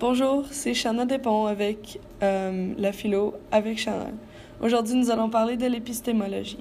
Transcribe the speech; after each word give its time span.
Bonjour, 0.00 0.44
c'est 0.50 0.74
Chana 0.74 1.06
Despont 1.06 1.46
avec 1.46 2.00
euh, 2.22 2.74
la 2.76 2.92
philo 2.92 3.34
avec 3.52 3.78
Chana. 3.78 4.10
Aujourd'hui, 4.60 4.94
nous 4.94 5.10
allons 5.10 5.30
parler 5.30 5.56
de 5.56 5.66
l'épistémologie. 5.66 6.58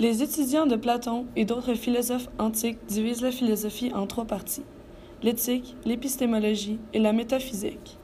Les 0.00 0.22
étudiants 0.22 0.66
de 0.66 0.76
Platon 0.76 1.26
et 1.36 1.44
d'autres 1.44 1.74
philosophes 1.74 2.28
antiques 2.38 2.78
divisent 2.88 3.22
la 3.22 3.30
philosophie 3.30 3.92
en 3.94 4.06
trois 4.06 4.24
parties 4.24 4.64
l'éthique, 5.22 5.76
l'épistémologie 5.84 6.78
et 6.94 6.98
la 6.98 7.12
métaphysique. 7.12 7.98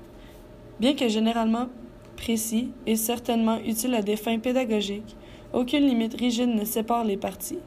Bien 0.80 0.94
que 0.94 1.08
généralement 1.08 1.68
précis 2.16 2.70
et 2.86 2.96
certainement 2.96 3.58
utile 3.58 3.94
à 3.94 4.02
des 4.02 4.16
fins 4.16 4.38
pédagogiques, 4.38 5.16
aucune 5.56 5.88
limite 5.88 6.20
rigide 6.20 6.50
ne 6.50 6.66
sépare 6.66 7.02
les 7.02 7.16
parties. 7.16 7.60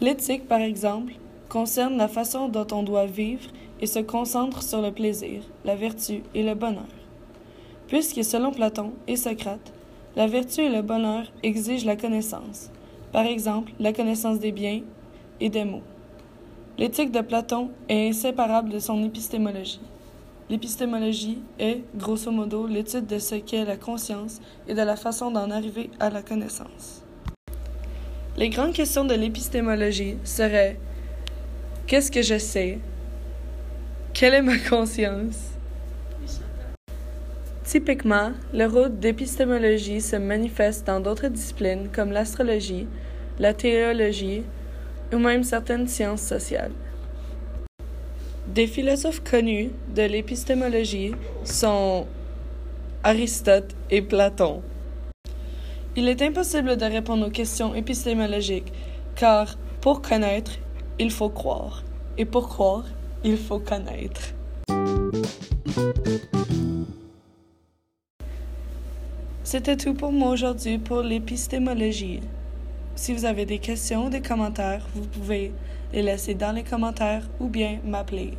L'éthique, 0.00 0.46
par 0.46 0.60
exemple, 0.60 1.14
concerne 1.48 1.96
la 1.96 2.06
façon 2.06 2.48
dont 2.48 2.66
on 2.70 2.84
doit 2.84 3.06
vivre 3.06 3.50
et 3.80 3.86
se 3.86 3.98
concentre 3.98 4.62
sur 4.62 4.80
le 4.80 4.92
plaisir, 4.92 5.42
la 5.64 5.74
vertu 5.74 6.22
et 6.32 6.44
le 6.44 6.54
bonheur. 6.54 6.86
Puisque 7.88 8.22
selon 8.22 8.52
Platon 8.52 8.92
et 9.08 9.16
Socrate, 9.16 9.72
la 10.14 10.28
vertu 10.28 10.60
et 10.60 10.68
le 10.68 10.82
bonheur 10.82 11.24
exigent 11.42 11.84
la 11.84 11.96
connaissance, 11.96 12.70
par 13.10 13.26
exemple 13.26 13.72
la 13.80 13.92
connaissance 13.92 14.38
des 14.38 14.52
biens 14.52 14.82
et 15.40 15.48
des 15.48 15.64
mots. 15.64 15.82
L'éthique 16.78 17.10
de 17.10 17.20
Platon 17.20 17.70
est 17.88 18.10
inséparable 18.10 18.68
de 18.68 18.78
son 18.78 19.02
épistémologie. 19.02 19.80
L'épistémologie 20.50 21.42
est, 21.58 21.82
grosso 21.94 22.30
modo, 22.30 22.66
l'étude 22.66 23.06
de 23.06 23.18
ce 23.18 23.34
qu'est 23.34 23.66
la 23.66 23.76
conscience 23.76 24.40
et 24.66 24.72
de 24.72 24.80
la 24.80 24.96
façon 24.96 25.30
d'en 25.30 25.50
arriver 25.50 25.90
à 26.00 26.08
la 26.08 26.22
connaissance. 26.22 27.02
Les 28.38 28.48
grandes 28.48 28.72
questions 28.72 29.04
de 29.04 29.14
l'épistémologie 29.14 30.16
seraient 30.24 30.78
Qu'est-ce 31.86 32.10
que 32.10 32.22
je 32.22 32.38
sais? 32.38 32.78
Quelle 34.14 34.34
est 34.34 34.42
ma 34.42 34.56
conscience? 34.58 35.36
Typiquement, 37.64 38.32
le 38.54 38.64
rôle 38.64 38.98
d'épistémologie 38.98 40.00
se 40.00 40.16
manifeste 40.16 40.86
dans 40.86 41.00
d'autres 41.00 41.28
disciplines 41.28 41.90
comme 41.94 42.12
l'astrologie, 42.12 42.86
la 43.38 43.52
théologie 43.52 44.44
ou 45.12 45.18
même 45.18 45.44
certaines 45.44 45.88
sciences 45.88 46.22
sociales. 46.22 46.72
Des 48.48 48.66
philosophes 48.66 49.22
connus 49.22 49.70
de 49.94 50.02
l'épistémologie 50.02 51.12
sont 51.44 52.06
Aristote 53.04 53.76
et 53.90 54.00
Platon. 54.00 54.62
Il 55.96 56.08
est 56.08 56.22
impossible 56.22 56.78
de 56.78 56.84
répondre 56.86 57.26
aux 57.26 57.30
questions 57.30 57.74
épistémologiques 57.74 58.72
car 59.16 59.58
pour 59.82 60.00
connaître, 60.00 60.52
il 60.98 61.10
faut 61.10 61.28
croire 61.28 61.84
et 62.16 62.24
pour 62.24 62.48
croire, 62.48 62.86
il 63.22 63.36
faut 63.36 63.58
connaître. 63.58 64.32
C'était 69.44 69.76
tout 69.76 69.92
pour 69.92 70.10
moi 70.10 70.30
aujourd'hui 70.30 70.78
pour 70.78 71.02
l'épistémologie. 71.02 72.20
Si 73.00 73.14
vous 73.14 73.24
avez 73.24 73.46
des 73.46 73.60
questions 73.60 74.06
ou 74.06 74.10
des 74.10 74.20
commentaires, 74.20 74.84
vous 74.92 75.06
pouvez 75.06 75.52
les 75.92 76.02
laisser 76.02 76.34
dans 76.34 76.50
les 76.50 76.64
commentaires 76.64 77.22
ou 77.38 77.48
bien 77.48 77.78
m'appeler 77.84 78.34